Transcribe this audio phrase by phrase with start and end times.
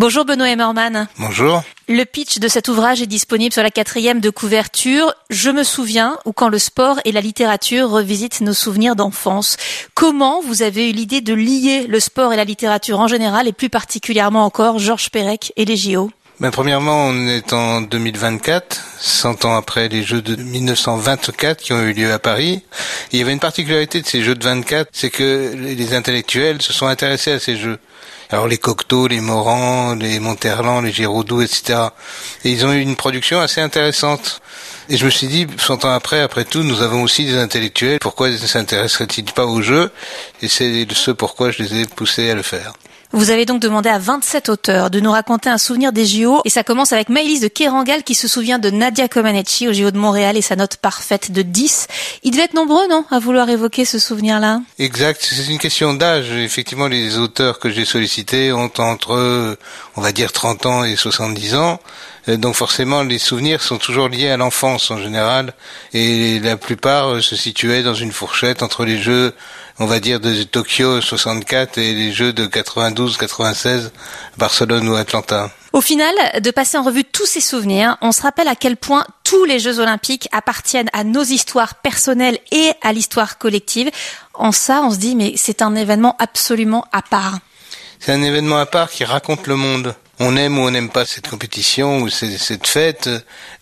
[0.00, 1.08] Bonjour Benoît Emmerman.
[1.18, 1.62] Bonjour.
[1.86, 5.12] Le pitch de cet ouvrage est disponible sur la quatrième de couverture.
[5.28, 9.58] Je me souviens ou quand le sport et la littérature revisitent nos souvenirs d'enfance.
[9.92, 13.52] Comment vous avez eu l'idée de lier le sport et la littérature en général et
[13.52, 16.10] plus particulièrement encore Georges Perec et les JO
[16.40, 21.82] ben, premièrement, on est en 2024, 100 ans après les Jeux de 1924 qui ont
[21.82, 22.62] eu lieu à Paris.
[23.12, 26.72] il y avait une particularité de ces Jeux de 24, c'est que les intellectuels se
[26.72, 27.78] sont intéressés à ces Jeux.
[28.30, 31.88] Alors les Cocteau, les Morand, les Monterland, les Giraudoux, etc.
[32.44, 34.40] Et ils ont eu une production assez intéressante.
[34.88, 37.98] Et je me suis dit, 100 ans après, après tout, nous avons aussi des intellectuels.
[38.00, 39.90] Pourquoi ne s'intéresseraient-ils pas aux jeux?
[40.40, 42.72] Et c'est ce pourquoi je les ai poussés à le faire.
[43.12, 46.48] Vous avez donc demandé à 27 auteurs de nous raconter un souvenir des JO et
[46.48, 49.98] ça commence avec Maëlys de Kerangal qui se souvient de Nadia Comaneci au JO de
[49.98, 51.88] Montréal et sa note parfaite de 10.
[52.22, 54.62] Ils devaient être nombreux, non, à vouloir évoquer ce souvenir-là?
[54.78, 56.30] Exact, c'est une question d'âge.
[56.30, 59.56] Effectivement, les auteurs que j'ai sollicités ont entre,
[59.96, 61.80] on va dire, 30 ans et 70 ans.
[62.28, 65.54] Euh, donc forcément, les souvenirs sont toujours liés à l'enfance en général,
[65.92, 69.34] et la plupart se situaient dans une fourchette entre les jeux,
[69.78, 73.92] on va dire, de Tokyo 64 et les jeux de 92, 96,
[74.36, 75.50] Barcelone ou Atlanta.
[75.72, 79.04] Au final, de passer en revue tous ces souvenirs, on se rappelle à quel point
[79.24, 83.90] tous les Jeux olympiques appartiennent à nos histoires personnelles et à l'histoire collective.
[84.34, 87.38] En ça, on se dit, mais c'est un événement absolument à part.
[88.00, 91.06] C'est un événement à part qui raconte le monde on aime ou on n'aime pas
[91.06, 93.08] cette compétition ou cette fête,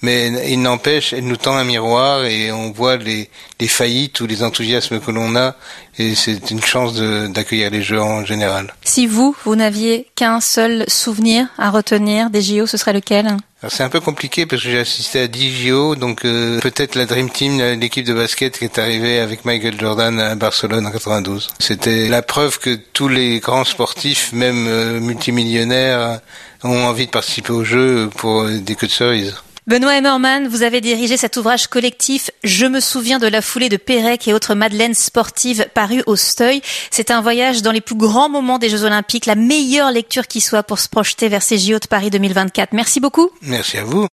[0.02, 3.30] mais il n'empêche, elle nous tend un miroir et on voit les,
[3.60, 5.54] les faillites ou les enthousiasmes que l'on a
[5.98, 8.74] et c'est une chance d'accueillir les Jeux en général.
[8.82, 13.36] Si vous, vous n'aviez qu'un seul souvenir à retenir des JO, ce serait lequel?
[13.66, 17.06] C'est un peu compliqué parce que j'ai assisté à 10 JO, donc euh, peut-être la
[17.06, 21.48] Dream Team, l'équipe de basket qui est arrivée avec Michael Jordan à Barcelone en 92.
[21.58, 26.20] C'était la preuve que tous les grands sportifs, même euh, multimillionnaires,
[26.62, 29.34] ont envie de participer aux Jeux pour des queues de cerises.
[29.68, 33.76] Benoît Emmerman, vous avez dirigé cet ouvrage collectif Je me souviens de la foulée de
[33.76, 36.62] Pérec et autres madeleines sportives paru au Steuil.
[36.90, 40.40] C'est un voyage dans les plus grands moments des Jeux Olympiques, la meilleure lecture qui
[40.40, 42.72] soit pour se projeter vers ces JO de Paris 2024.
[42.72, 43.28] Merci beaucoup.
[43.42, 44.06] Merci à vous.